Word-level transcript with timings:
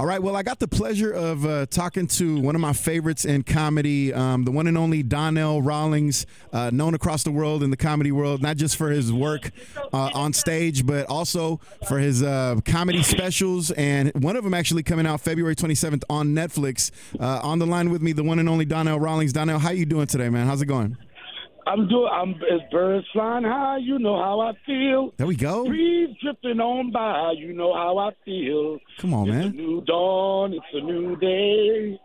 All 0.00 0.06
right. 0.06 0.22
Well, 0.22 0.34
I 0.34 0.42
got 0.42 0.58
the 0.58 0.66
pleasure 0.66 1.12
of 1.12 1.44
uh, 1.44 1.66
talking 1.66 2.06
to 2.06 2.40
one 2.40 2.54
of 2.54 2.60
my 2.62 2.72
favorites 2.72 3.26
in 3.26 3.42
comedy, 3.42 4.14
um, 4.14 4.46
the 4.46 4.50
one 4.50 4.66
and 4.66 4.78
only 4.78 5.02
Donnell 5.02 5.60
Rawlings, 5.60 6.24
uh, 6.54 6.70
known 6.72 6.94
across 6.94 7.22
the 7.22 7.30
world 7.30 7.62
in 7.62 7.68
the 7.68 7.76
comedy 7.76 8.10
world, 8.10 8.40
not 8.40 8.56
just 8.56 8.76
for 8.76 8.88
his 8.88 9.12
work 9.12 9.50
uh, 9.92 10.10
on 10.14 10.32
stage, 10.32 10.86
but 10.86 11.04
also 11.10 11.60
for 11.86 11.98
his 11.98 12.22
uh, 12.22 12.60
comedy 12.64 13.02
specials. 13.02 13.72
And 13.72 14.10
one 14.14 14.36
of 14.36 14.44
them 14.44 14.54
actually 14.54 14.84
coming 14.84 15.06
out 15.06 15.20
February 15.20 15.54
27th 15.54 16.04
on 16.08 16.28
Netflix. 16.28 16.90
Uh, 17.20 17.40
on 17.42 17.58
the 17.58 17.66
line 17.66 17.90
with 17.90 18.00
me, 18.00 18.12
the 18.12 18.24
one 18.24 18.38
and 18.38 18.48
only 18.48 18.64
Donnell 18.64 18.98
Rawlings. 18.98 19.34
Donnell, 19.34 19.58
how 19.58 19.70
you 19.70 19.84
doing 19.84 20.06
today, 20.06 20.30
man? 20.30 20.46
How's 20.46 20.62
it 20.62 20.66
going? 20.66 20.96
I'm 21.70 21.88
doing. 21.88 22.08
I'm 22.12 22.30
as 22.52 22.60
birds 22.72 23.06
flying 23.12 23.44
high. 23.44 23.78
You 23.78 23.98
know 23.98 24.16
how 24.16 24.40
I 24.40 24.52
feel. 24.66 25.12
There 25.16 25.26
we 25.26 25.36
go. 25.36 25.64
Breeze 25.66 26.16
drifting 26.20 26.58
on 26.58 26.90
by. 26.90 27.34
You 27.36 27.52
know 27.52 27.72
how 27.72 27.98
I 27.98 28.10
feel. 28.24 28.78
Come 28.98 29.14
on, 29.14 29.28
it's 29.28 29.34
man. 29.36 29.46
a 29.46 29.50
new 29.50 29.80
dawn. 29.82 30.52
It's 30.52 30.64
a 30.74 30.80
new 30.80 31.16
day. 31.16 32.00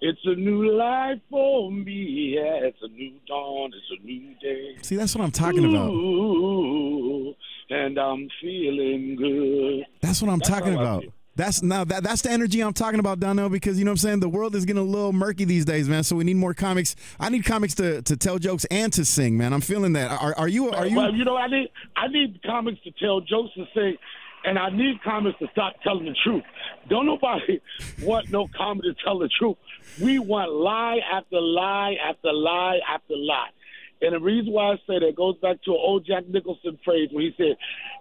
It's 0.00 0.20
a 0.24 0.34
new 0.36 0.70
life 0.76 1.18
for 1.28 1.72
me. 1.72 2.36
Yeah, 2.36 2.68
it's 2.68 2.78
a 2.82 2.88
new 2.88 3.14
dawn. 3.26 3.72
It's 3.74 4.00
a 4.00 4.06
new 4.06 4.34
day. 4.40 4.76
See, 4.82 4.94
that's 4.94 5.16
what 5.16 5.24
I'm 5.24 5.32
talking 5.32 5.64
about. 5.64 5.90
Ooh, 5.90 7.34
and 7.70 7.98
I'm 7.98 8.28
feeling 8.40 9.16
good. 9.16 9.86
That's 10.00 10.22
what 10.22 10.30
I'm 10.30 10.38
That's 10.38 10.50
talking 10.50 10.74
about. 10.74 11.04
That's 11.38 11.62
now 11.62 11.84
that 11.84 12.02
that's 12.02 12.22
the 12.22 12.32
energy 12.32 12.60
I'm 12.60 12.72
talking 12.72 12.98
about, 12.98 13.20
Donnell, 13.20 13.48
because 13.48 13.78
you 13.78 13.84
know 13.84 13.92
what 13.92 14.02
I'm 14.02 14.08
saying? 14.08 14.20
The 14.20 14.28
world 14.28 14.56
is 14.56 14.64
getting 14.64 14.82
a 14.82 14.84
little 14.84 15.12
murky 15.12 15.44
these 15.44 15.64
days, 15.64 15.88
man. 15.88 16.02
So 16.02 16.16
we 16.16 16.24
need 16.24 16.36
more 16.36 16.52
comics. 16.52 16.96
I 17.20 17.28
need 17.28 17.44
comics 17.44 17.76
to, 17.76 18.02
to 18.02 18.16
tell 18.16 18.40
jokes 18.40 18.64
and 18.72 18.92
to 18.94 19.04
sing, 19.04 19.38
man. 19.38 19.52
I'm 19.52 19.60
feeling 19.60 19.92
that. 19.92 20.10
Are, 20.10 20.34
are 20.36 20.48
you 20.48 20.68
are 20.72 20.84
you 20.84 20.96
Well, 20.96 21.14
you 21.14 21.24
know, 21.24 21.36
I 21.36 21.46
need 21.46 21.68
I 21.96 22.08
need 22.08 22.42
comics 22.42 22.82
to 22.82 22.90
tell 22.90 23.20
jokes 23.20 23.52
and 23.54 23.68
sing 23.72 23.96
and 24.44 24.58
I 24.58 24.70
need 24.70 25.00
comics 25.04 25.38
to 25.38 25.46
stop 25.52 25.74
telling 25.84 26.06
the 26.06 26.16
truth. 26.24 26.42
Don't 26.88 27.06
nobody 27.06 27.60
want 28.02 28.30
no 28.30 28.48
comic 28.56 28.82
to 28.82 28.94
tell 29.04 29.20
the 29.20 29.28
truth. 29.28 29.58
We 30.02 30.18
want 30.18 30.50
lie 30.50 30.98
after 31.12 31.40
lie 31.40 31.94
after 32.04 32.32
lie 32.32 32.80
after 32.92 33.14
lie. 33.16 33.50
And 34.02 34.14
the 34.14 34.20
reason 34.20 34.52
why 34.52 34.72
I 34.72 34.76
say 34.88 34.98
that 34.98 35.14
goes 35.16 35.36
back 35.38 35.62
to 35.64 35.70
an 35.70 35.78
old 35.80 36.04
Jack 36.04 36.28
Nicholson 36.28 36.80
phrase 36.84 37.10
where 37.12 37.22
he 37.22 37.34
said, 37.36 37.56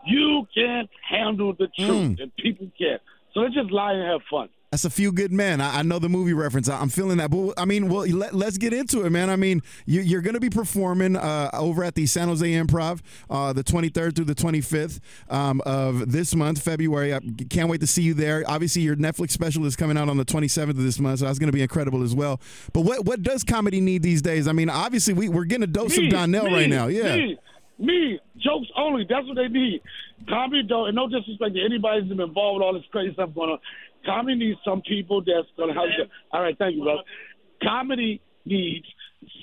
"You 0.08 0.48
can't 0.56 0.90
handle 1.08 1.54
the 1.54 1.68
truth, 1.78 2.18
mm. 2.18 2.20
and 2.20 2.36
people 2.36 2.72
can't." 2.80 3.02
So 3.38 3.42
let's 3.44 3.54
just 3.54 3.72
lie 3.72 3.94
and 3.94 4.02
have 4.02 4.22
fun. 4.32 4.50
That's 4.72 4.84
a 4.84 4.90
few 4.90 5.12
good 5.12 5.32
men. 5.32 5.62
I, 5.62 5.80
I 5.80 5.82
know 5.84 6.00
the 6.00 6.10
movie 6.10 6.34
reference. 6.34 6.68
I, 6.68 6.82
am 6.82 6.90
feeling 6.90 7.18
that. 7.18 7.30
But 7.30 7.54
I 7.56 7.66
mean, 7.66 7.88
well, 7.88 8.04
let, 8.08 8.34
us 8.34 8.58
get 8.58 8.74
into 8.74 9.06
it, 9.06 9.12
man. 9.12 9.30
I 9.30 9.36
mean, 9.36 9.62
you, 9.86 10.02
you're 10.02 10.22
going 10.22 10.34
to 10.34 10.40
be 10.40 10.50
performing 10.50 11.16
uh, 11.16 11.52
over 11.54 11.84
at 11.84 11.94
the 11.94 12.08
San 12.08 12.30
Jose 12.30 12.52
Improv 12.52 13.02
uh, 13.30 13.54
the 13.54 13.64
23rd 13.64 14.16
through 14.16 14.26
the 14.26 14.34
25th 14.34 15.02
um, 15.30 15.62
of 15.68 16.12
this 16.12 16.34
month, 16.34 16.64
February. 16.64 17.14
I 17.14 17.20
can't 17.52 17.70
wait 17.70 17.82
to 17.82 17.88
see 17.88 18.02
you 18.02 18.16
there. 18.16 18.44
Obviously, 18.48 18.82
your 18.82 18.96
Netflix 18.96 19.32
special 19.32 19.64
is 19.68 19.76
coming 19.76 19.98
out 19.98 20.10
on 20.10 20.18
the 20.18 20.26
27th 20.26 20.72
of 20.72 20.78
this 20.78 21.00
month, 21.00 21.20
so 21.20 21.26
that's 21.26 21.38
going 21.38 21.52
to 21.52 21.56
be 21.56 21.62
incredible 21.62 22.02
as 22.02 22.16
well. 22.16 22.42
But 22.74 22.82
what 22.82 23.06
what 23.06 23.22
does 23.22 23.44
comedy 23.44 23.82
need 23.82 24.02
these 24.02 24.24
days? 24.24 24.48
I 24.48 24.52
mean, 24.52 24.72
obviously, 24.72 25.14
we, 25.14 25.30
we're 25.30 25.46
getting 25.46 25.64
a 25.64 25.68
dose 25.68 25.96
Me, 25.96 26.08
of 26.08 26.12
Donnell 26.12 26.46
me, 26.46 26.54
right 26.54 26.70
now. 26.70 26.88
Yeah. 26.88 27.16
Me, 27.16 27.38
me, 27.80 28.20
jokes 28.38 28.68
only. 28.78 29.06
That's 29.08 29.28
what 29.28 29.36
they 29.36 29.48
need. 29.48 29.82
Comedy 30.28 30.64
don't, 30.64 30.88
and 30.88 30.96
no 30.96 31.08
disrespect 31.08 31.56
to 31.56 31.64
anybody 31.64 32.02
who's 32.02 32.10
been 32.10 32.22
involved 32.22 32.60
with 32.60 32.66
all 32.66 32.74
this 32.74 32.84
crazy 32.92 33.14
stuff 33.14 33.30
going 33.36 33.52
on. 33.52 33.60
Comedy 34.06 34.36
needs 34.36 34.60
some 34.64 34.82
people 34.82 35.22
that's 35.22 35.48
going 35.58 35.70
to 35.70 35.76
help 35.76 35.90
you. 35.98 36.06
All 36.32 36.42
right, 36.42 36.58
thank 36.58 36.76
you, 36.76 36.84
brother. 36.84 37.02
Comedy 37.62 38.22
needs 38.46 38.86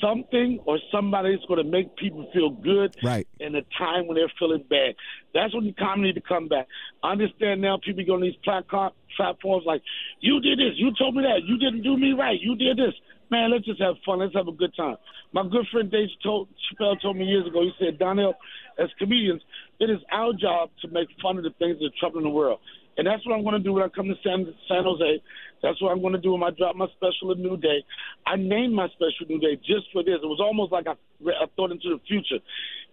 something 0.00 0.60
or 0.66 0.78
somebody 0.92 1.34
that's 1.34 1.46
going 1.46 1.62
to 1.64 1.70
make 1.70 1.96
people 1.96 2.28
feel 2.32 2.50
good 2.50 2.96
Right. 3.02 3.26
in 3.40 3.54
a 3.54 3.62
time 3.78 4.06
when 4.06 4.16
they're 4.16 4.32
feeling 4.38 4.64
bad. 4.68 4.94
That's 5.32 5.54
when 5.54 5.64
the 5.64 5.72
comedy 5.72 6.12
to 6.12 6.20
come 6.20 6.48
back. 6.48 6.66
I 7.02 7.12
understand 7.12 7.60
now 7.60 7.78
people 7.84 8.04
go 8.04 8.14
on 8.14 8.22
these 8.22 8.36
platform, 8.44 8.92
platforms 9.16 9.64
like, 9.66 9.82
you 10.20 10.40
did 10.40 10.58
this, 10.58 10.74
you 10.76 10.92
told 10.98 11.14
me 11.14 11.22
that, 11.22 11.44
you 11.44 11.58
didn't 11.58 11.82
do 11.82 11.96
me 11.96 12.12
right, 12.12 12.38
you 12.40 12.56
did 12.56 12.76
this. 12.76 12.94
Man, 13.30 13.50
let's 13.50 13.64
just 13.64 13.80
have 13.80 13.94
fun. 14.04 14.20
Let's 14.20 14.34
have 14.34 14.48
a 14.48 14.52
good 14.52 14.74
time. 14.76 14.96
My 15.32 15.42
good 15.42 15.66
friend 15.72 15.90
Dave 15.90 16.08
told, 16.22 16.48
Chappelle 16.70 17.00
told 17.00 17.16
me 17.16 17.24
years 17.24 17.46
ago, 17.46 17.62
he 17.62 17.72
said, 17.78 17.98
Donnell, 17.98 18.34
as 18.78 18.88
comedians, 18.98 19.42
it 19.80 19.88
is 19.90 19.98
our 20.12 20.32
job 20.34 20.70
to 20.82 20.88
make 20.88 21.08
fun 21.22 21.38
of 21.38 21.44
the 21.44 21.50
things 21.58 21.78
that 21.78 21.86
are 21.86 21.98
troubling 21.98 22.24
the 22.24 22.30
world. 22.30 22.60
And 22.96 23.06
that's 23.06 23.26
what 23.26 23.34
I'm 23.34 23.42
going 23.42 23.58
to 23.58 23.64
do 23.64 23.72
when 23.72 23.82
I 23.82 23.88
come 23.88 24.06
to 24.06 24.14
San, 24.22 24.46
San 24.68 24.84
Jose. 24.84 25.22
That's 25.62 25.80
what 25.82 25.90
I'm 25.90 26.00
going 26.00 26.12
to 26.12 26.20
do 26.20 26.32
when 26.32 26.42
I 26.42 26.50
drop 26.50 26.76
my 26.76 26.86
special 26.96 27.32
a 27.32 27.34
New 27.34 27.56
Day. 27.56 27.84
I 28.26 28.36
named 28.36 28.74
my 28.74 28.88
special 28.88 29.26
New 29.28 29.40
Day 29.40 29.56
just 29.56 29.90
for 29.92 30.02
this. 30.04 30.20
It 30.22 30.26
was 30.26 30.40
almost 30.40 30.72
like 30.72 30.86
I, 30.86 30.94
I 31.26 31.46
thought 31.56 31.72
into 31.72 31.88
the 31.90 32.00
future. 32.06 32.42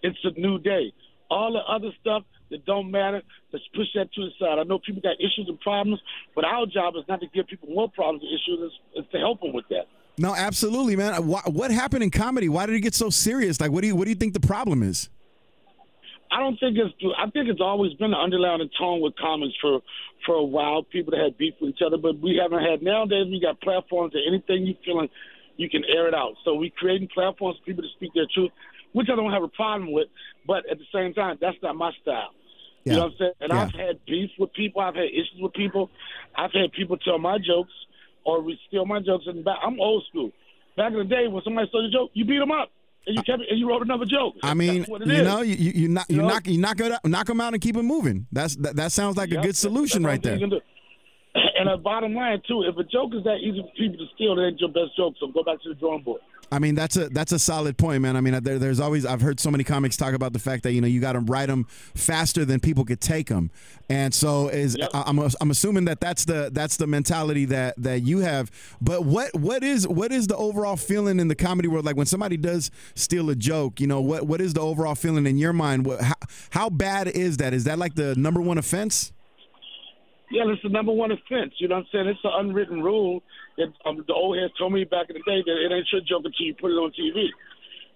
It's 0.02 0.18
a 0.24 0.40
new 0.40 0.58
day. 0.58 0.94
All 1.30 1.54
the 1.54 1.64
other 1.72 1.92
stuff 2.00 2.24
that 2.50 2.66
don't 2.66 2.92
matter, 2.92 3.22
let's 3.54 3.66
push 3.76 3.88
that 3.96 4.12
to 4.14 4.22
the 4.22 4.32
side. 4.40 4.60
I 4.60 4.64
know 4.64 4.80
people 4.80 5.02
got 5.02 5.16
issues 5.20 5.46
and 5.48 5.60
problems, 5.60 6.02
but 6.36 6.44
our 6.44 6.66
job 6.66 6.96
is 6.98 7.04
not 7.08 7.22
to 7.22 7.28
give 7.28 7.48
people 7.48 7.70
more 7.70 7.90
problems 7.90 8.24
and 8.24 8.32
issues. 8.34 8.72
It's, 8.72 8.76
it's 9.04 9.12
to 9.14 9.18
help 9.20 9.42
them 9.42 9.54
with 9.54 9.66
that. 9.70 9.88
No, 10.18 10.36
absolutely, 10.36 10.96
man. 10.96 11.26
What, 11.26 11.72
happened 11.72 12.04
in 12.04 12.12
comedy? 12.12 12.50
Why 12.50 12.66
did 12.66 12.76
it 12.76 12.82
get 12.82 12.94
so 12.94 13.10
serious? 13.10 13.62
Like, 13.62 13.72
what 13.72 13.82
do 13.82 13.88
you 13.88 13.96
what 13.96 14.04
do 14.06 14.10
you 14.10 14.16
think 14.16 14.34
the 14.34 14.42
problem 14.42 14.84
is? 14.84 15.10
I 16.32 16.40
don't 16.40 16.58
think 16.60 16.78
it's. 16.78 16.94
I 17.18 17.30
think 17.30 17.50
it's 17.50 17.60
always 17.62 17.94
been 17.96 18.14
an 18.14 18.20
underlying 18.20 18.68
tone 18.80 19.02
with 19.02 19.16
comics 19.18 19.54
for 19.62 19.82
for 20.26 20.36
a 20.36 20.44
while. 20.44 20.84
People 20.84 21.12
that 21.12 21.22
had 21.22 21.38
beef 21.38 21.54
with 21.60 21.72
each 21.72 21.82
other, 21.86 21.98
but 21.98 22.20
we 22.20 22.40
haven't 22.42 22.64
had 22.64 22.82
nowadays. 22.82 23.28
We 23.30 23.42
got 23.42 23.60
platforms 23.60 24.14
that 24.14 24.22
anything 24.26 24.66
you 24.66 24.76
feeling, 24.86 25.10
you 25.58 25.70
can 25.70 25.84
air 25.86 26.08
it 26.08 26.14
out. 26.14 26.36
So 26.46 26.56
we 26.56 26.70
creating 26.70 27.10
platforms 27.14 27.58
for 27.60 27.66
people 27.66 27.84
to 27.84 27.90
speak 27.96 28.14
their 28.14 28.28
truth, 28.34 28.52
which 28.94 29.08
I 29.12 29.16
don't 29.16 29.32
have 29.32 29.44
a 29.44 29.50
problem 29.50 29.92
with. 29.92 30.08
But 30.48 30.70
at 30.72 30.78
the 30.78 30.86
same 30.94 31.14
time, 31.14 31.38
that's 31.42 31.58
not 31.62 31.76
my 31.76 31.92
style. 32.02 32.32
Yeah. 32.86 32.94
You 32.94 33.00
know 33.00 33.06
what 33.06 33.12
I'm 33.12 33.18
saying? 33.20 33.34
And 33.42 33.52
Yeah. 33.52 33.62
I've 33.62 33.74
had 33.74 34.06
beef 34.06 34.32
with 34.40 34.54
people. 34.54 34.82
I've 34.82 34.96
had 34.96 35.06
issues 35.12 35.38
with 35.40 35.54
people. 35.54 35.90
I've 36.36 36.54
had 36.54 36.72
people 36.72 36.98
tell 36.98 37.20
my 37.20 37.38
jokes 37.38 37.74
or 38.24 38.44
steal 38.68 38.86
my 38.86 39.02
jokes. 39.02 39.26
And 39.28 39.44
back, 39.44 39.60
I'm 39.62 39.80
old 39.80 40.06
school. 40.10 40.32
Back 40.78 40.94
in 40.94 41.00
the 41.00 41.04
day, 41.04 41.28
when 41.28 41.44
somebody 41.44 41.68
stole 41.68 41.84
your 41.84 41.92
joke, 41.92 42.12
you 42.14 42.24
beat 42.24 42.40
them 42.40 42.52
up. 42.52 42.72
And 43.08 43.16
you 43.16 43.24
kept 43.24 43.42
and 43.50 43.60
you 43.60 43.68
wrote 43.68 43.82
another 43.82 44.06
joke. 44.06 44.36
I 44.44 44.54
mean, 44.54 44.80
That's 44.80 44.90
what 44.90 45.02
it 45.02 45.08
you 45.08 45.14
is. 45.16 45.24
know, 45.28 45.42
you 45.42 45.56
you, 45.56 45.88
knock 45.88 46.06
you, 46.10 46.16
You 46.18 46.22
know? 46.22 46.28
knock 46.28 46.48
you 46.48 46.58
knock 46.60 46.80
it 46.80 46.92
out, 46.92 47.06
knock 47.06 47.26
them 47.28 47.42
out 47.42 47.54
and 47.54 47.62
keep 47.62 47.76
it 47.76 47.82
moving. 47.84 48.28
That's 48.32 48.56
that, 48.58 48.76
that 48.76 48.92
sounds 48.92 49.18
like 49.18 49.32
a 49.32 49.38
good 49.42 49.56
solution 49.56 50.06
right 50.06 50.22
there. 50.22 50.36
you 50.36 50.40
can 50.40 50.50
do. 50.52 50.62
And 51.34 51.70
the 51.70 51.78
bottom 51.78 52.14
line 52.14 52.42
too, 52.48 52.64
if 52.64 52.76
a 52.78 52.84
joke 52.84 53.12
is 53.16 53.24
that 53.24 53.38
easy 53.38 53.62
for 53.62 53.72
people 53.78 53.98
to 53.98 54.06
steal, 54.16 54.38
it 54.40 54.48
ain't 54.48 54.60
your 54.60 54.70
best 54.70 54.96
joke. 54.98 55.14
So 55.20 55.28
go 55.28 55.44
back 55.44 55.62
to 55.64 55.70
the 55.70 55.76
drawing 55.76 56.04
board. 56.04 56.22
I 56.52 56.60
mean, 56.60 56.76
that's 56.76 56.98
a 56.98 57.08
that's 57.10 57.32
a 57.32 57.40
solid 57.40 57.78
point, 57.78 58.02
man. 58.02 58.18
I 58.18 58.22
mean, 58.22 58.42
there, 58.44 58.60
there's 58.60 58.80
always 58.80 59.06
I've 59.06 59.22
heard 59.22 59.40
so 59.40 59.50
many 59.50 59.64
comics 59.64 59.96
talk 59.96 60.14
about 60.14 60.34
the 60.34 60.40
fact 60.40 60.64
that 60.64 60.74
you 60.74 60.82
know 60.82 60.88
you 60.88 61.00
got 61.00 61.14
to 61.14 61.20
write 61.22 61.48
them 61.48 61.66
faster 61.96 62.44
than 62.44 62.60
people 62.60 62.84
could 62.84 63.00
take 63.00 63.28
them, 63.28 63.52
and 63.90 64.14
so 64.14 64.50
is 64.50 64.76
Yep. 64.78 64.90
I- 64.94 65.04
I'm 65.08 65.20
I'm 65.20 65.52
assuming 65.52 65.86
that 65.86 66.02
that's 66.02 66.26
the 66.26 66.50
that's 66.52 66.78
the 66.78 66.88
mentality 66.88 67.46
that 67.46 67.76
that 67.78 68.02
you 68.02 68.20
have. 68.20 68.52
But 68.82 69.06
what 69.06 69.34
what 69.34 69.64
is 69.64 69.88
what 69.88 70.12
is 70.12 70.28
the 70.28 70.36
overall 70.36 70.76
feeling 70.76 71.20
in 71.20 71.28
the 71.30 71.36
comedy 71.36 71.68
world 71.70 71.86
like 71.86 71.96
when 71.96 72.06
somebody 72.06 72.36
does 72.38 72.70
steal 72.96 73.30
a 73.30 73.36
joke? 73.36 73.80
You 73.80 73.88
know, 73.88 74.02
what 74.02 74.28
what 74.28 74.42
is 74.42 74.54
the 74.54 74.62
overall 74.62 74.96
feeling 74.96 75.26
in 75.28 75.38
your 75.38 75.54
mind? 75.54 75.86
What, 75.86 76.02
how 76.02 76.16
how 76.50 76.70
bad 76.70 77.08
is 77.08 77.38
that? 77.38 77.54
Is 77.54 77.64
that 77.64 77.80
like 77.80 77.96
the 77.96 78.16
number 78.16 78.42
one 78.42 78.58
offense? 78.58 79.14
Yeah, 80.32 80.48
it's 80.48 80.64
the 80.64 80.70
number 80.70 80.92
one 80.92 81.12
offense. 81.12 81.54
You 81.60 81.68
know 81.68 81.76
what 81.76 81.92
I'm 81.92 81.92
saying? 81.92 82.08
It's 82.08 82.24
an 82.24 82.32
unwritten 82.36 82.82
rule 82.82 83.22
that 83.58 83.68
um, 83.86 84.04
the 84.08 84.14
old 84.14 84.38
heads 84.38 84.54
told 84.58 84.72
me 84.72 84.86
back 84.86 85.10
in 85.10 85.16
the 85.20 85.26
day 85.28 85.44
that 85.44 85.58
it 85.60 85.76
ain't 85.76 85.88
your 85.92 86.02
joke 86.02 86.24
until 86.24 86.46
you 86.46 86.56
put 86.56 86.72
it 86.72 86.80
on 86.80 86.92
TV. 86.96 87.28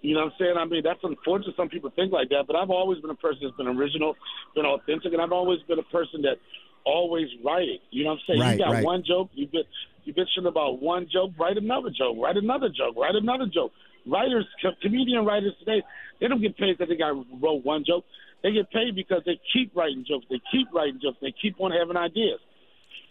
You 0.02 0.14
know 0.14 0.26
what 0.28 0.34
I'm 0.34 0.40
saying? 0.40 0.56
I 0.60 0.66
mean, 0.66 0.84
that's 0.84 1.00
unfortunate. 1.02 1.56
Some 1.56 1.70
people 1.70 1.90
think 1.96 2.12
like 2.12 2.30
that, 2.30 2.44
but 2.46 2.56
I've 2.56 2.70
always 2.70 3.00
been 3.00 3.10
a 3.10 3.16
person 3.16 3.40
that's 3.44 3.58
been 3.58 3.68
original, 3.72 4.16
been 4.54 4.66
authentic, 4.66 5.14
and 5.14 5.22
I've 5.22 5.32
always 5.32 5.60
been 5.68 5.80
a 5.80 5.90
person 5.90 6.22
that 6.24 6.38
always 6.86 7.28
writing. 7.44 7.80
You 7.90 8.04
know 8.04 8.12
what 8.12 8.20
I'm 8.20 8.26
saying? 8.28 8.40
Right, 8.40 8.60
you 8.60 8.66
got 8.66 8.74
right. 8.74 8.84
one 8.84 9.04
joke, 9.08 9.30
you 9.34 9.48
bit 9.48 9.66
you 10.04 10.14
bitching 10.14 10.48
about 10.48 10.82
one 10.82 11.08
joke, 11.12 11.32
write 11.40 11.58
another 11.58 11.90
joke, 11.90 12.18
write 12.22 12.38
another 12.38 12.70
joke, 12.70 12.96
write 12.96 13.16
another 13.16 13.48
joke. 13.48 13.72
Writers, 14.06 14.46
co- 14.62 14.78
comedian 14.84 15.26
writers 15.26 15.54
today, 15.58 15.82
they 16.22 16.28
don't 16.28 16.42
get 16.42 16.56
paid 16.58 16.78
because 16.78 16.90
they 16.90 16.98
got 16.98 17.16
wrote 17.42 17.66
one 17.66 17.84
joke. 17.88 18.06
They 18.44 18.52
get 18.52 18.70
paid 18.72 18.96
because 18.96 19.22
they 19.26 19.40
keep 19.54 19.76
writing 19.76 20.06
jokes, 20.08 20.26
they 20.30 20.42
keep 20.52 20.68
writing 20.74 21.00
jokes, 21.02 21.18
they 21.22 21.34
keep 21.42 21.56
on 21.60 21.72
having 21.72 21.98
ideas. 21.98 22.40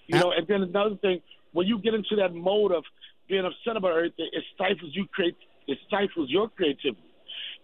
You 0.07 0.19
know, 0.19 0.33
and 0.33 0.47
then 0.47 0.62
another 0.62 0.97
thing, 0.97 1.23
when 1.53 1.67
you 1.67 1.79
get 1.79 1.94
into 1.94 2.17
that 2.17 2.35
mode 2.35 2.73
of 2.73 2.85
being 3.29 3.44
upset 3.44 3.76
about 3.76 3.97
everything, 3.97 4.29
it 4.32 4.44
stifles 4.55 4.91
you 4.93 5.06
create 5.12 5.37
it 5.67 5.79
stifles 5.87 6.29
your 6.29 6.49
creativity. 6.50 7.03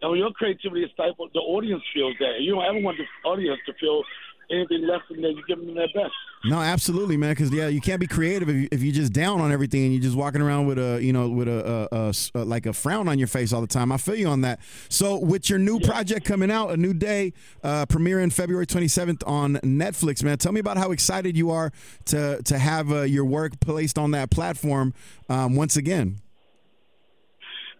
And 0.00 0.10
when 0.10 0.20
your 0.20 0.32
creativity 0.32 0.82
is 0.84 0.90
stifled, 0.94 1.30
the 1.34 1.40
audience 1.40 1.82
feels 1.92 2.14
that. 2.18 2.40
You 2.40 2.54
don't 2.54 2.64
ever 2.64 2.80
want 2.80 2.96
the 2.96 3.28
audience 3.28 3.60
to 3.66 3.74
feel 3.74 4.02
anything 4.50 4.86
less 4.86 5.00
than 5.08 5.20
that 5.22 5.30
you 5.30 5.42
give 5.46 5.58
them 5.58 5.74
their 5.74 5.88
best. 5.94 6.12
No, 6.44 6.58
absolutely, 6.58 7.16
man. 7.16 7.30
Because 7.30 7.52
yeah, 7.52 7.68
you 7.68 7.80
can't 7.80 8.00
be 8.00 8.06
creative 8.06 8.48
if 8.48 8.56
you, 8.56 8.68
if 8.72 8.82
you 8.82 8.92
just 8.92 9.12
down 9.12 9.40
on 9.40 9.52
everything 9.52 9.84
and 9.84 9.92
you're 9.92 10.02
just 10.02 10.16
walking 10.16 10.40
around 10.40 10.66
with 10.66 10.78
a 10.78 11.00
you 11.02 11.12
know 11.12 11.28
with 11.28 11.48
a 11.48 12.12
like 12.34 12.66
a 12.66 12.72
frown 12.72 13.08
on 13.08 13.18
your 13.18 13.28
face 13.28 13.52
all 13.52 13.60
the 13.60 13.66
time. 13.66 13.92
I 13.92 13.96
feel 13.96 14.16
you 14.16 14.28
on 14.28 14.40
that. 14.42 14.60
So 14.88 15.18
with 15.18 15.50
your 15.50 15.58
new 15.58 15.80
project 15.80 16.24
coming 16.24 16.50
out, 16.50 16.70
a 16.70 16.76
new 16.76 16.94
day, 16.94 17.32
uh, 17.62 17.86
premiering 17.86 18.32
February 18.32 18.66
27th 18.66 19.22
on 19.26 19.56
Netflix, 19.56 20.22
man. 20.22 20.38
Tell 20.38 20.52
me 20.52 20.60
about 20.60 20.76
how 20.76 20.92
excited 20.92 21.36
you 21.36 21.50
are 21.50 21.72
to 22.06 22.42
to 22.42 22.58
have 22.58 22.90
uh, 22.90 23.02
your 23.02 23.24
work 23.24 23.60
placed 23.60 23.98
on 23.98 24.12
that 24.12 24.30
platform 24.30 24.94
um, 25.28 25.56
once 25.56 25.76
again. 25.76 26.20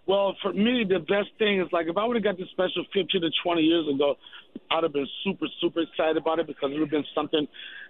Well, 0.06 0.36
for 0.42 0.52
me, 0.52 0.84
the 0.88 0.98
best 0.98 1.28
thing 1.38 1.60
is 1.60 1.68
like 1.72 1.86
if 1.86 1.96
I 1.96 2.04
would 2.04 2.16
have 2.16 2.24
got 2.24 2.36
this 2.36 2.48
special 2.50 2.84
15 2.92 3.20
to 3.20 3.30
20 3.44 3.62
years 3.62 3.86
ago, 3.88 4.16
I'd 4.70 4.84
have 4.84 4.92
been 4.92 5.08
super, 5.24 5.46
super 5.60 5.80
excited 5.80 6.16
about 6.16 6.38
it 6.38 6.46
because 6.46 6.70
it 6.70 6.74
would 6.74 6.82
have 6.82 6.90
been 6.90 7.10
something 7.14 7.46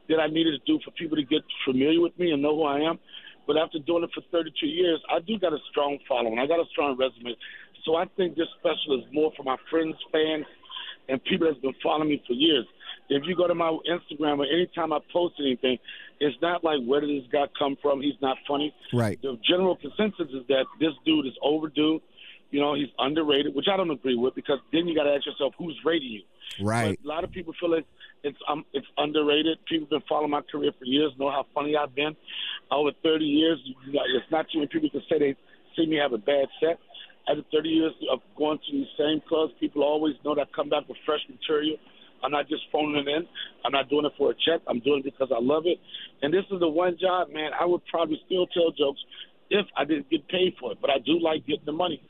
that 0.08 0.18
I 0.18 0.26
needed 0.26 0.52
to 0.58 0.62
do 0.66 0.80
for 0.84 0.90
people 0.92 1.16
to 1.16 1.24
get 1.24 1.42
familiar 1.64 2.00
with 2.00 2.18
me 2.18 2.32
and 2.32 2.42
know 2.42 2.56
who 2.56 2.64
I 2.64 2.80
am. 2.80 2.98
But 3.46 3.56
after 3.56 3.78
doing 3.78 4.04
it 4.04 4.10
for 4.14 4.22
32 4.30 4.66
years, 4.66 5.00
I 5.10 5.20
do 5.20 5.38
got 5.38 5.52
a 5.52 5.58
strong 5.70 5.98
following. 6.08 6.38
I 6.38 6.46
got 6.46 6.60
a 6.60 6.68
strong 6.70 6.96
resume. 6.96 7.36
So 7.84 7.96
I 7.96 8.04
think 8.16 8.36
this 8.36 8.48
special 8.58 9.00
is 9.00 9.04
more 9.12 9.32
for 9.36 9.42
my 9.42 9.56
friends, 9.70 9.96
fans, 10.12 10.46
and 11.08 11.22
people 11.24 11.48
that's 11.48 11.60
been 11.60 11.74
following 11.82 12.08
me 12.10 12.22
for 12.26 12.34
years. 12.34 12.66
If 13.08 13.24
you 13.26 13.34
go 13.34 13.48
to 13.48 13.54
my 13.54 13.76
Instagram 13.90 14.38
or 14.38 14.46
anytime 14.46 14.92
I 14.92 15.00
post 15.12 15.34
anything, 15.40 15.78
it's 16.20 16.36
not 16.40 16.62
like 16.62 16.78
where 16.86 17.00
did 17.00 17.10
this 17.10 17.28
guy 17.32 17.46
come 17.58 17.76
from? 17.82 18.00
He's 18.00 18.20
not 18.22 18.36
funny. 18.46 18.72
Right. 18.92 19.20
The 19.20 19.36
general 19.48 19.76
consensus 19.76 20.28
is 20.32 20.46
that 20.48 20.66
this 20.78 20.92
dude 21.04 21.26
is 21.26 21.34
overdue. 21.42 22.00
You 22.52 22.60
know, 22.60 22.74
he's 22.74 22.90
underrated, 22.98 23.54
which 23.54 23.66
I 23.72 23.76
don't 23.76 23.90
agree 23.90 24.16
with 24.16 24.34
because 24.34 24.58
then 24.72 24.86
you 24.86 24.94
got 24.94 25.04
to 25.04 25.14
ask 25.14 25.26
yourself 25.26 25.54
who's 25.58 25.78
rating 25.84 26.10
you. 26.10 26.22
Right. 26.60 26.98
But 27.02 27.06
a 27.06 27.08
lot 27.08 27.24
of 27.24 27.30
people 27.30 27.54
feel 27.60 27.70
like 27.70 27.86
it's 28.22 28.38
um 28.48 28.64
it's 28.72 28.86
underrated. 28.98 29.58
People 29.66 29.86
have 29.86 29.90
been 29.90 30.08
following 30.08 30.30
my 30.30 30.42
career 30.42 30.72
for 30.78 30.84
years, 30.84 31.12
know 31.18 31.30
how 31.30 31.46
funny 31.54 31.76
I've 31.76 31.94
been. 31.94 32.16
Over 32.70 32.90
30 33.02 33.24
years, 33.24 33.58
it's 33.64 34.30
not 34.30 34.46
too 34.52 34.58
many 34.58 34.68
people 34.68 34.90
can 34.90 35.02
say 35.08 35.18
they 35.18 35.36
see 35.76 35.86
me 35.86 35.96
have 35.96 36.12
a 36.12 36.18
bad 36.18 36.46
set. 36.60 36.78
After 37.28 37.42
30 37.52 37.68
years 37.68 37.92
of 38.10 38.20
going 38.36 38.58
to 38.58 38.72
these 38.72 38.90
same 38.98 39.20
clubs, 39.28 39.52
people 39.60 39.82
always 39.82 40.14
know 40.24 40.34
that 40.34 40.48
I 40.52 40.56
come 40.56 40.68
back 40.68 40.88
with 40.88 40.98
fresh 41.06 41.20
material. 41.28 41.76
I'm 42.22 42.32
not 42.32 42.48
just 42.48 42.62
phoning 42.72 42.96
it 42.96 43.08
in. 43.08 43.26
I'm 43.64 43.72
not 43.72 43.88
doing 43.88 44.04
it 44.04 44.12
for 44.18 44.30
a 44.30 44.34
check. 44.34 44.60
I'm 44.66 44.80
doing 44.80 45.00
it 45.00 45.04
because 45.04 45.30
I 45.34 45.40
love 45.40 45.64
it. 45.66 45.78
And 46.22 46.32
this 46.32 46.44
is 46.50 46.60
the 46.60 46.68
one 46.68 46.98
job, 47.00 47.28
man, 47.32 47.50
I 47.58 47.64
would 47.64 47.82
probably 47.86 48.20
still 48.26 48.46
tell 48.48 48.72
jokes 48.72 49.00
if 49.48 49.66
I 49.76 49.84
didn't 49.84 50.10
get 50.10 50.28
paid 50.28 50.54
for 50.60 50.72
it. 50.72 50.78
But 50.80 50.90
I 50.90 50.98
do 50.98 51.18
like 51.20 51.46
getting 51.46 51.64
the 51.64 51.72
money. 51.72 52.02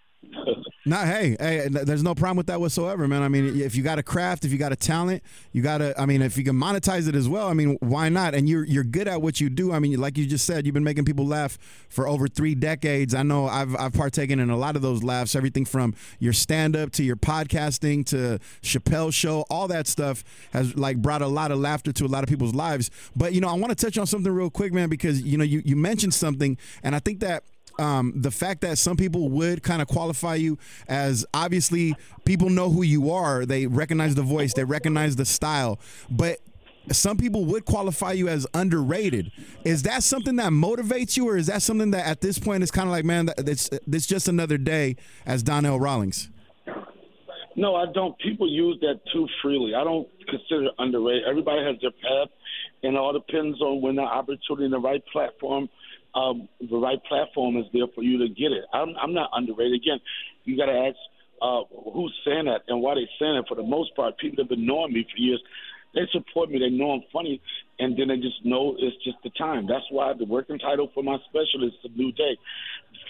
No, 0.87 0.96
hey, 0.96 1.37
hey, 1.38 1.69
there's 1.69 2.02
no 2.02 2.14
problem 2.14 2.38
with 2.38 2.46
that 2.46 2.61
whatsoever, 2.61 3.06
man. 3.06 3.22
I 3.22 3.28
mean, 3.28 3.61
if 3.61 3.75
you 3.75 3.82
got 3.82 3.99
a 3.99 4.02
craft, 4.02 4.44
if 4.44 4.52
you 4.52 4.58
got 4.58 4.72
a 4.72 4.76
talent, 4.76 5.22
you 5.52 5.62
got 5.62 5.78
to. 5.78 5.99
I 6.00 6.06
mean, 6.06 6.22
if 6.22 6.38
you 6.38 6.44
can 6.44 6.56
monetize 6.56 7.06
it 7.06 7.14
as 7.14 7.28
well, 7.28 7.49
I 7.49 7.52
mean, 7.52 7.76
why 7.81 8.08
not? 8.08 8.34
And 8.34 8.49
you're 8.49 8.64
you're 8.64 8.84
good 8.84 9.06
at 9.06 9.20
what 9.20 9.40
you 9.40 9.50
do. 9.50 9.72
I 9.72 9.78
mean, 9.78 10.00
like 10.00 10.17
you 10.17 10.26
just 10.26 10.46
said, 10.46 10.64
you've 10.64 10.75
been 10.75 10.84
making 10.84 11.05
people 11.05 11.26
laugh 11.26 11.58
for 11.90 12.08
over 12.08 12.28
three 12.28 12.55
decades. 12.55 13.14
I 13.14 13.22
know 13.22 13.46
I've 13.46 13.76
I've 13.76 13.93
partaken 13.93 14.40
in 14.40 14.49
a 14.49 14.56
lot 14.56 14.75
of 14.75 14.82
those 14.82 15.02
laughs. 15.02 15.34
Everything 15.34 15.64
from 15.64 15.94
your 16.19 16.32
stand 16.32 16.76
up 16.76 16.93
to 16.93 17.02
your 17.02 17.16
podcasting 17.16 18.06
to 18.06 18.38
Chappelle 18.62 19.12
show, 19.12 19.44
all 19.50 19.69
that 19.69 19.87
stuff 19.87 20.25
has 20.52 20.76
like 20.76 20.96
brought 20.96 21.23
a 21.23 21.28
lot 21.28 21.50
of 21.50 21.58
laughter 21.58 21.93
to 21.93 22.06
a 22.06 22.08
lot 22.08 22.23
of 22.23 22.28
people's 22.28 22.55
lives. 22.55 22.90
But 23.14 23.34
you 23.34 23.40
know, 23.40 23.49
I 23.49 23.55
want 23.55 23.76
to 23.76 23.84
touch 23.84 23.99
on 23.99 24.06
something 24.06 24.32
real 24.32 24.50
quick, 24.50 24.73
man, 24.73 24.88
because 24.88 25.23
you 25.23 25.37
know 25.37 25.44
you 25.44 25.62
you 25.64 25.76
mentioned 25.76 26.14
something, 26.14 26.56
and 26.82 26.94
I 26.96 27.00
think 27.00 27.20
that 27.20 27.44
um, 27.78 28.12
the 28.17 28.31
fact 28.31 28.61
that 28.62 28.78
some 28.78 28.96
people 28.96 29.28
would 29.28 29.62
kind 29.62 29.81
of 29.82 29.88
qualify 29.88 30.34
you 30.34 30.58
as 30.88 31.25
obviously 31.32 31.94
people 32.25 32.50
know 32.50 32.70
who 32.70 32.82
you 32.82 33.11
are, 33.11 33.46
they 33.46 33.67
recognize 33.67 34.14
the 34.14 34.22
voice, 34.22 34.55
they 34.55 34.64
recognize 34.64 35.17
the 35.17 35.25
style, 35.25 35.78
but 36.11 36.38
some 36.93 37.17
people 37.17 37.44
would 37.44 37.64
qualify 37.64 38.12
you 38.12 38.28
as 38.28 38.46
underrated. 38.55 39.31
Is 39.64 39.82
that 39.82 40.02
something 40.02 40.37
that 40.37 40.50
motivates 40.50 41.17
you, 41.17 41.28
or 41.28 41.37
is 41.37 41.46
that 41.46 41.62
something 41.62 41.90
that 41.93 42.06
at 42.06 42.20
this 42.20 42.38
point 42.38 42.62
is 42.62 42.70
kind 42.70 42.88
of 42.88 42.93
like, 42.93 43.05
man, 43.05 43.28
it's 43.38 43.70
it's 43.70 44.06
just 44.06 44.28
another 44.28 44.58
day 44.58 44.96
as 45.26 45.43
Donnell 45.43 45.78
Rawlings? 45.78 46.31
No, 47.56 47.75
I 47.75 47.87
don't. 47.93 48.19
People 48.19 48.49
use 48.50 48.78
that 48.81 49.00
too 49.12 49.28
freely. 49.43 49.75
I 49.75 49.84
don't 49.84 50.08
consider 50.28 50.70
underrated. 50.78 51.25
Everybody 51.28 51.64
has 51.64 51.76
their 51.81 51.90
path, 51.90 52.28
and 52.82 52.94
it 52.94 52.99
all 52.99 53.12
depends 53.12 53.61
on 53.61 53.82
when 53.82 53.96
the 53.96 54.02
opportunity 54.02 54.64
and 54.64 54.73
the 54.73 54.81
right 54.81 55.02
platform 55.12 55.69
um, 56.15 56.49
the 56.61 56.77
right 56.77 57.03
platform 57.05 57.57
is 57.57 57.67
there 57.73 57.87
for 57.95 58.03
you 58.03 58.19
to 58.19 58.29
get 58.29 58.53
it. 58.53 58.65
I'm, 58.73 58.95
I'm 59.01 59.15
not 59.15 59.31
underrated. 59.33 59.81
Again, 59.81 60.01
you 60.45 60.57
got 60.57 60.67
to 60.67 60.73
ask 60.73 60.97
uh, 61.43 61.62
who's 61.93 62.15
saying 62.25 62.47
that 62.47 62.62
and 62.69 62.81
why 62.81 62.95
they 62.95 63.09
saying 63.19 63.37
it. 63.37 63.45
For 63.49 63.55
the 63.55 63.62
most 63.62 63.95
part, 63.97 64.19
people 64.19 64.43
have 64.43 64.49
been 64.49 64.67
knowing 64.67 64.93
me 64.93 65.07
for 65.11 65.21
years. 65.21 65.43
They 65.95 66.03
support 66.12 66.51
me. 66.51 66.59
They 66.59 66.71
know 66.71 66.93
I'm 66.93 67.03
funny, 67.12 67.41
and 67.81 67.99
then 67.99 68.09
they 68.09 68.17
just 68.17 68.45
know 68.45 68.77
it's 68.79 69.03
just 69.03 69.17
the 69.25 69.31
time. 69.31 69.67
That's 69.67 69.85
why 69.91 70.12
the 70.17 70.25
working 70.25 70.59
title 70.59 70.89
for 70.95 71.03
my 71.03 71.17
special 71.29 71.67
is 71.67 71.73
"The 71.83 71.91
New 71.97 72.12
Day." 72.12 72.39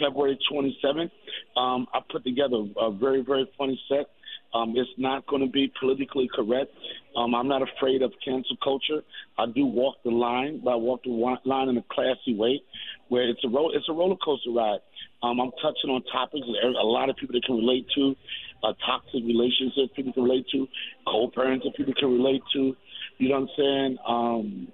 February 0.00 0.38
27th. 0.50 1.10
Um, 1.56 1.86
I 1.92 2.00
put 2.10 2.24
together 2.24 2.64
a 2.80 2.90
very, 2.90 3.22
very 3.22 3.50
funny 3.58 3.78
set. 3.88 4.06
Um, 4.52 4.74
it's 4.76 4.90
not 4.98 5.26
going 5.26 5.42
to 5.42 5.48
be 5.48 5.72
politically 5.78 6.28
correct. 6.34 6.70
Um, 7.16 7.34
I'm 7.34 7.48
not 7.48 7.62
afraid 7.62 8.02
of 8.02 8.12
cancel 8.24 8.56
culture. 8.62 9.02
I 9.38 9.46
do 9.46 9.64
walk 9.64 9.96
the 10.04 10.10
line, 10.10 10.60
but 10.64 10.72
I 10.72 10.76
walk 10.76 11.04
the 11.04 11.10
line 11.10 11.68
in 11.68 11.76
a 11.76 11.84
classy 11.90 12.34
way, 12.34 12.60
where 13.08 13.28
it's 13.28 13.40
a 13.44 13.48
ro- 13.48 13.70
it's 13.72 13.88
a 13.88 13.92
roller 13.92 14.16
coaster 14.16 14.50
ride. 14.50 14.80
Um, 15.22 15.40
I'm 15.40 15.50
touching 15.62 15.90
on 15.90 16.02
topics 16.10 16.46
that 16.46 16.68
a 16.68 16.86
lot 16.86 17.10
of 17.10 17.16
people 17.16 17.34
that 17.34 17.44
can 17.44 17.56
relate 17.56 17.86
to, 17.94 18.16
uh, 18.64 18.72
toxic 18.84 19.22
relationships 19.24 19.92
people 19.94 20.12
can 20.12 20.24
relate 20.24 20.46
to, 20.52 20.66
co-parents 21.06 21.64
that 21.64 21.76
people 21.76 21.94
can 21.94 22.10
relate 22.10 22.42
to. 22.54 22.76
You 23.18 23.28
know 23.28 23.40
what 23.40 23.42
I'm 23.42 23.48
saying? 23.56 23.98
Um, 24.06 24.68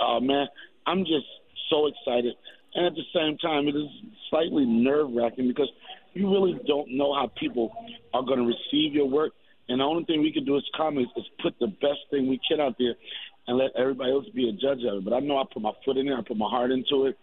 uh, 0.00 0.20
man, 0.20 0.46
I'm 0.86 1.00
just 1.04 1.26
so 1.70 1.86
excited, 1.86 2.34
and 2.74 2.86
at 2.86 2.94
the 2.94 3.04
same 3.14 3.38
time, 3.38 3.68
it 3.68 3.76
is 3.76 3.88
slightly 4.30 4.66
nerve 4.66 5.10
wracking 5.12 5.48
because 5.48 5.70
you 6.14 6.30
really 6.30 6.58
don't 6.66 6.90
know 6.90 7.14
how 7.14 7.30
people 7.38 7.72
are 8.14 8.22
going 8.22 8.38
to 8.38 8.46
receive 8.46 8.94
your 8.94 9.08
work. 9.08 9.32
And 9.68 9.80
the 9.80 9.84
only 9.84 10.04
thing 10.04 10.22
we 10.22 10.32
can 10.32 10.44
do 10.44 10.56
as 10.56 10.62
comics 10.74 11.10
is 11.16 11.24
put 11.42 11.54
the 11.60 11.66
best 11.66 12.00
thing 12.10 12.28
we 12.28 12.40
can 12.48 12.60
out 12.60 12.76
there 12.78 12.94
and 13.46 13.58
let 13.58 13.70
everybody 13.76 14.10
else 14.10 14.26
be 14.34 14.48
a 14.48 14.52
judge 14.52 14.84
of 14.84 14.98
it. 14.98 15.04
But 15.04 15.12
I 15.12 15.20
know 15.20 15.38
I 15.38 15.44
put 15.52 15.62
my 15.62 15.72
foot 15.84 15.96
in 15.96 16.08
it, 16.08 16.14
I 16.14 16.22
put 16.26 16.36
my 16.36 16.48
heart 16.48 16.70
into 16.70 17.06
it. 17.06 17.18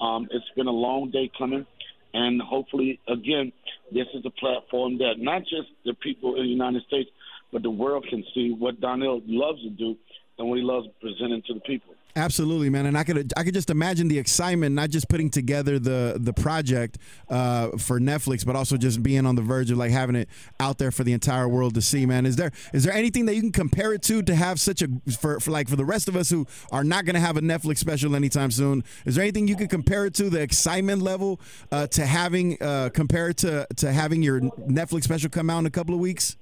Um, 0.00 0.28
it's 0.30 0.44
been 0.56 0.66
a 0.66 0.72
long 0.72 1.10
day 1.10 1.30
coming. 1.36 1.66
And 2.14 2.42
hopefully, 2.42 3.00
again, 3.08 3.52
this 3.90 4.06
is 4.14 4.24
a 4.26 4.30
platform 4.30 4.98
that 4.98 5.14
not 5.18 5.42
just 5.42 5.68
the 5.84 5.94
people 5.94 6.36
in 6.36 6.42
the 6.42 6.48
United 6.48 6.82
States, 6.86 7.08
but 7.52 7.62
the 7.62 7.70
world 7.70 8.06
can 8.08 8.24
see 8.34 8.54
what 8.58 8.80
Donnell 8.80 9.22
loves 9.26 9.62
to 9.62 9.70
do 9.70 9.96
and 10.38 10.48
what 10.48 10.58
he 10.58 10.64
loves 10.64 10.88
presenting 11.00 11.42
to 11.46 11.54
the 11.54 11.60
people. 11.60 11.91
Absolutely, 12.14 12.68
man, 12.68 12.84
and 12.84 12.98
I 12.98 13.04
could 13.04 13.32
I 13.38 13.42
could 13.42 13.54
just 13.54 13.70
imagine 13.70 14.08
the 14.08 14.18
excitement, 14.18 14.74
not 14.74 14.90
just 14.90 15.08
putting 15.08 15.30
together 15.30 15.78
the 15.78 16.18
the 16.20 16.34
project 16.34 16.98
uh, 17.30 17.70
for 17.78 17.98
Netflix, 18.00 18.44
but 18.44 18.54
also 18.54 18.76
just 18.76 19.02
being 19.02 19.24
on 19.24 19.34
the 19.34 19.40
verge 19.40 19.70
of 19.70 19.78
like 19.78 19.92
having 19.92 20.16
it 20.16 20.28
out 20.60 20.76
there 20.76 20.90
for 20.90 21.04
the 21.04 21.14
entire 21.14 21.48
world 21.48 21.72
to 21.74 21.80
see. 21.80 22.04
Man, 22.04 22.26
is 22.26 22.36
there 22.36 22.50
is 22.74 22.84
there 22.84 22.92
anything 22.92 23.24
that 23.26 23.34
you 23.34 23.40
can 23.40 23.52
compare 23.52 23.94
it 23.94 24.02
to 24.02 24.22
to 24.24 24.34
have 24.34 24.60
such 24.60 24.82
a 24.82 24.88
for, 25.18 25.40
for 25.40 25.52
like 25.52 25.70
for 25.70 25.76
the 25.76 25.86
rest 25.86 26.06
of 26.06 26.14
us 26.14 26.28
who 26.28 26.46
are 26.70 26.84
not 26.84 27.06
going 27.06 27.14
to 27.14 27.20
have 27.20 27.38
a 27.38 27.40
Netflix 27.40 27.78
special 27.78 28.14
anytime 28.14 28.50
soon? 28.50 28.84
Is 29.06 29.14
there 29.14 29.22
anything 29.22 29.48
you 29.48 29.56
can 29.56 29.68
compare 29.68 30.04
it 30.04 30.12
to 30.14 30.28
the 30.28 30.42
excitement 30.42 31.00
level 31.00 31.40
uh, 31.70 31.86
to 31.86 32.04
having 32.04 32.62
uh, 32.62 32.90
compared 32.92 33.38
to 33.38 33.66
to 33.76 33.90
having 33.90 34.22
your 34.22 34.40
Netflix 34.40 35.04
special 35.04 35.30
come 35.30 35.48
out 35.48 35.60
in 35.60 35.66
a 35.66 35.70
couple 35.70 35.94
of 35.94 36.00
weeks? 36.00 36.36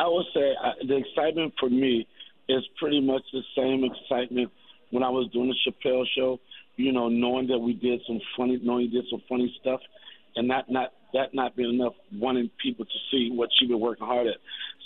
I 0.00 0.08
would 0.08 0.26
say 0.34 0.52
uh, 0.60 0.72
the 0.88 0.96
excitement 0.96 1.54
for 1.60 1.70
me 1.70 2.08
it's 2.52 2.66
pretty 2.78 3.00
much 3.00 3.22
the 3.32 3.42
same 3.56 3.84
excitement 3.84 4.50
when 4.90 5.02
I 5.02 5.08
was 5.08 5.28
doing 5.32 5.48
the 5.48 5.70
Chappelle 5.70 6.04
show. 6.16 6.40
You 6.76 6.92
know, 6.92 7.08
knowing 7.08 7.48
that 7.48 7.58
we 7.58 7.74
did 7.74 8.00
some 8.06 8.20
funny, 8.36 8.58
knowing 8.62 8.88
he 8.88 8.96
did 8.96 9.04
some 9.10 9.22
funny 9.28 9.54
stuff, 9.60 9.80
and 10.36 10.50
that 10.50 10.70
not 10.70 10.92
that 11.12 11.34
not 11.34 11.54
being 11.54 11.74
enough, 11.74 11.94
wanting 12.14 12.50
people 12.62 12.84
to 12.84 12.98
see 13.10 13.30
what 13.32 13.50
she 13.58 13.66
been 13.66 13.80
working 13.80 14.06
hard 14.06 14.26
at. 14.26 14.36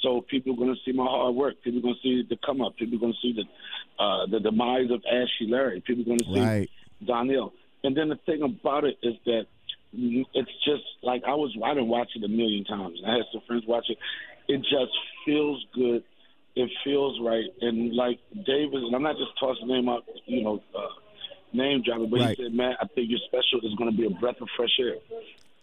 So 0.03 0.21
people 0.29 0.55
are 0.55 0.57
going 0.57 0.75
to 0.75 0.81
see 0.85 0.93
my 0.93 1.05
hard 1.05 1.35
work. 1.35 1.55
People 1.63 1.79
are 1.81 1.83
going 1.83 1.95
to 1.95 2.01
see 2.03 2.23
the 2.29 2.37
come 2.45 2.61
up. 2.61 2.77
People 2.77 2.97
are 2.97 3.01
going 3.01 3.13
to 3.13 3.19
see 3.23 3.35
the 3.35 4.03
uh, 4.03 4.27
the 4.27 4.41
demise 4.41 4.91
of 4.91 5.03
Ashy 5.07 5.49
Larry. 5.49 5.81
People 5.81 6.03
are 6.03 6.07
going 6.07 6.19
to 6.19 6.35
see 6.35 6.41
right. 6.41 6.71
Donnell. 7.05 7.53
And 7.85 7.97
then 7.97 8.09
the 8.09 8.19
thing 8.27 8.43
about 8.43 8.85
it 8.85 8.99
is 9.03 9.15
that 9.27 9.47
it's 9.93 10.51
just 10.65 10.85
like 11.03 11.23
I 11.27 11.35
was. 11.35 11.57
I 11.65 11.75
didn't 11.75 11.89
watch 11.89 12.11
it 12.17 12.25
a 12.25 12.29
million 12.29 12.65
times. 12.65 13.01
I 13.07 13.13
had 13.13 13.25
some 13.33 13.43
friends 13.47 13.65
watch 13.67 13.87
it. 13.89 13.99
It 14.49 14.59
just 14.59 14.93
feels 15.25 15.65
good 15.75 16.03
it 16.57 16.71
feels 16.83 17.21
right. 17.21 17.45
And 17.61 17.95
like 17.95 18.19
David, 18.47 18.83
and 18.83 18.97
I'm 18.97 19.03
not 19.03 19.17
just 19.17 19.39
tossing 19.39 19.69
name 19.69 19.89
out, 19.89 20.05
you 20.25 20.43
know, 20.43 20.63
uh, 20.77 20.89
name 21.53 21.83
dropping, 21.85 22.11
but 22.11 22.21
right. 22.21 22.37
he 22.37 22.45
said, 22.45 22.55
man, 22.55 22.75
I 22.81 22.87
think 22.87 23.11
your 23.11 23.21
special 23.27 23.61
is 23.63 23.75
going 23.77 23.91
to 23.91 23.97
be 23.97 24.07
a 24.07 24.11
breath 24.11 24.41
of 24.41 24.49
fresh 24.57 24.73
air. 24.81 24.97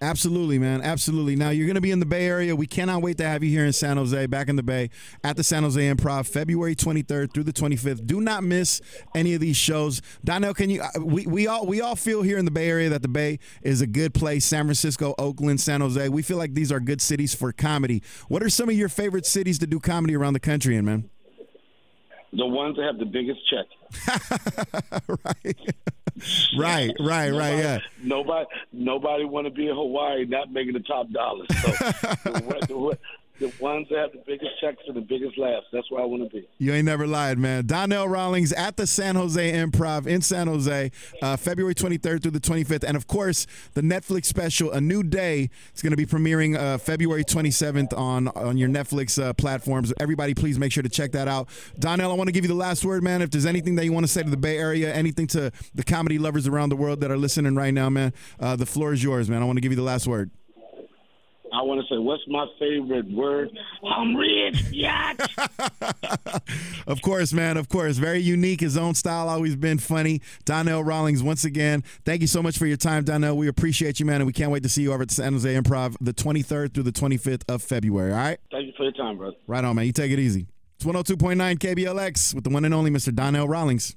Absolutely, 0.04 0.60
man. 0.60 0.82
Absolutely. 0.82 1.38
Now 1.38 1.52
you're 1.52 1.66
going 1.66 1.76
to 1.76 1.82
be 1.82 1.92
in 1.92 2.02
the 2.02 2.06
Bay 2.06 2.26
Area. 2.26 2.54
We 2.54 2.68
cannot 2.68 3.02
wait 3.02 3.18
to 3.20 3.24
have 3.24 3.42
you 3.42 3.50
here 3.50 3.66
in 3.66 3.72
San 3.72 3.96
Jose, 3.96 4.26
back 4.26 4.50
in 4.50 4.58
the 4.58 4.64
Bay, 4.64 4.90
at 5.24 5.38
the 5.38 5.46
San 5.46 5.64
Jose 5.64 5.80
Improv, 5.80 6.28
February 6.28 6.76
23rd 6.76 7.34
through 7.34 7.46
the 7.46 7.54
25th. 7.54 8.06
Do 8.06 8.20
not 8.20 8.44
miss 8.44 8.82
any 9.16 9.34
of 9.34 9.40
these 9.40 9.56
shows. 9.56 10.02
Donnell, 10.26 10.54
can 10.54 10.70
you? 10.70 10.82
Uh, 10.82 11.00
we, 11.00 11.26
we 11.26 11.48
all 11.48 11.66
we 11.66 11.80
all 11.80 11.96
feel 11.96 12.22
here 12.22 12.38
in 12.38 12.44
the 12.44 12.52
Bay 12.52 12.70
Area 12.70 12.90
that 12.90 13.02
the 13.02 13.08
Bay 13.08 13.40
is 13.62 13.80
a 13.80 13.88
good 13.88 14.14
place. 14.14 14.44
San 14.44 14.66
Francisco, 14.66 15.16
Oakland, 15.18 15.62
San 15.62 15.80
Jose. 15.80 16.10
We 16.10 16.22
feel 16.22 16.38
like 16.38 16.54
these 16.54 16.70
are 16.70 16.82
good 16.82 17.00
cities 17.00 17.34
for 17.34 17.54
comedy. 17.54 18.04
What 18.28 18.44
are 18.44 18.50
some 18.50 18.68
of 18.68 18.76
your 18.76 18.90
favorite 18.90 19.26
cities 19.26 19.58
to 19.60 19.68
do 19.68 19.80
comedy 19.80 20.18
around 20.18 20.34
the 20.34 20.42
country 20.42 20.76
in, 20.76 20.84
man? 20.84 21.10
The 22.34 22.46
ones 22.46 22.76
that 22.76 22.84
have 22.84 22.98
the 22.98 23.06
biggest 23.06 23.40
check. 23.50 23.68
right. 25.08 25.58
right, 26.58 26.94
right, 27.00 27.32
nobody, 27.32 27.38
right. 27.38 27.58
Yeah. 27.58 27.80
Nobody, 28.02 28.46
nobody 28.74 29.24
want 29.24 29.46
to 29.46 29.52
be 29.52 29.68
in 29.68 29.76
Hawaii 29.76 30.26
not 30.26 30.52
making 30.52 30.74
the 30.74 30.80
top 30.80 31.10
dollars. 31.12 31.48
So 31.62 31.72
the, 32.24 32.66
the, 32.68 32.98
the 33.40 33.52
ones 33.60 33.88
that 33.90 33.98
have 33.98 34.12
the 34.12 34.24
biggest 34.26 34.52
checks 34.62 34.82
and 34.88 34.96
the 34.96 35.02
biggest 35.02 35.38
laughs. 35.38 35.66
That's 35.72 35.90
where 35.90 36.02
I 36.02 36.06
want 36.06 36.24
to 36.24 36.30
be. 36.30 36.48
You 36.60 36.74
ain't 36.74 36.86
never 36.86 37.08
lied, 37.08 37.38
man. 37.40 37.66
Donnell 37.66 38.08
Rawlings 38.08 38.54
at 38.54 38.78
the 38.78 38.86
San 38.86 39.16
Jose 39.16 39.52
Improv 39.52 40.06
in 40.06 40.22
San 40.22 40.48
Jose, 40.48 40.92
uh, 41.22 41.38
February 41.38 41.76
23rd 41.76 42.22
through 42.22 42.32
the 42.32 42.40
25th. 42.40 42.84
And 42.84 42.96
of 42.96 43.08
course, 43.08 43.48
the 43.74 43.82
Netflix 43.82 44.26
special, 44.26 44.72
A 44.72 44.80
New 44.80 45.04
Day, 45.04 45.50
is 45.74 45.82
going 45.82 45.92
to 45.92 45.98
be 45.98 46.06
premiering 46.06 46.58
uh, 46.58 46.78
February 46.78 47.24
27th 47.24 47.98
on, 47.98 48.28
on 48.30 48.58
your 48.58 48.70
Netflix 48.70 49.22
uh, 49.22 49.34
platforms. 49.34 49.92
Everybody, 50.00 50.34
please 50.34 50.60
make 50.60 50.72
sure 50.72 50.84
to 50.84 50.90
check 50.90 51.12
that 51.14 51.28
out. 51.28 51.50
Donnell, 51.80 52.12
I 52.12 52.16
want 52.16 52.28
to 52.28 52.32
give 52.32 52.44
you 52.44 52.50
the 52.50 52.54
last 52.54 52.86
word, 52.86 53.04
man. 53.04 53.22
If 53.22 53.32
there's 53.32 53.46
anything 53.46 53.76
that 53.76 53.86
you 53.86 53.94
want 53.94 54.06
to 54.06 54.12
say 54.12 54.24
to 54.24 54.30
the 54.30 54.38
Bay 54.38 54.58
Area, 54.58 54.94
anything 54.94 55.28
to 55.28 55.52
the 55.74 55.84
comedy 55.84 56.20
lovers 56.20 56.48
around 56.48 56.70
the 56.70 56.76
world 56.76 57.02
that 57.02 57.12
are 57.12 57.18
listening 57.18 57.56
right 57.56 57.74
now, 57.74 57.90
man, 57.90 58.14
uh, 58.40 58.56
the 58.56 58.66
floor 58.66 58.94
is 58.94 59.04
yours, 59.04 59.30
man. 59.30 59.42
I 59.42 59.46
want 59.46 59.58
to 59.58 59.62
give 59.62 59.72
you 59.72 59.78
the 59.78 59.82
last 59.82 60.08
word. 60.08 60.30
I 61.54 61.62
want 61.62 61.82
to 61.82 61.88
say, 61.88 62.00
what's 62.00 62.24
my 62.28 62.48
favorite 62.58 63.12
word? 63.12 63.56
I'm 63.84 64.16
rich, 64.16 64.60
yacht. 64.72 65.20
of 66.88 67.02
course, 67.02 67.32
man. 67.32 67.58
Of 67.58 67.70
course. 67.70 67.98
Very 67.98 68.20
unique. 68.20 68.62
His 68.62 68.76
own 68.76 68.96
style 68.96 69.30
always 69.30 69.56
been 69.56 69.78
funny. 69.78 70.22
Donnell 70.46 70.84
Rawlings, 70.84 71.22
once 71.22 71.46
again, 71.46 71.84
thank 72.06 72.22
you 72.22 72.28
so 72.28 72.42
much 72.42 72.58
for 72.58 72.66
your 72.66 72.78
time, 72.78 73.04
Donnell. 73.04 73.38
We 73.38 73.48
appreciate 73.48 74.00
you, 74.00 74.06
man, 74.06 74.16
and 74.16 74.26
we 74.26 74.34
can't 74.34 74.52
wait 74.52 74.64
to 74.64 74.70
see 74.70 74.82
you 74.82 74.94
over 74.94 75.04
at 75.04 75.12
San 75.12 75.34
Jose 75.34 75.54
Improv 75.54 75.96
the 76.02 76.14
23rd 76.14 76.74
through 76.74 76.84
the 76.84 76.92
25th 76.92 77.44
of 77.48 77.62
February. 77.62 78.12
All 78.12 78.18
right? 78.18 78.40
Thank 78.52 78.68
you 78.68 78.74
for 78.76 78.84
your 78.84 78.92
time, 78.94 79.18
brother. 79.18 79.36
Right 79.46 79.64
on, 79.64 79.76
man. 79.76 79.86
You 79.86 79.94
take 79.94 80.12
it 80.12 80.20
easy. 80.20 80.48
It's 80.76 80.86
102.9 80.86 81.60
KBLX 81.60 82.34
with 82.34 82.44
the 82.44 82.50
one 82.50 82.66
and 82.66 82.74
only 82.74 82.90
Mr. 82.90 83.14
Donnell 83.14 83.48
Rawlings. 83.48 83.96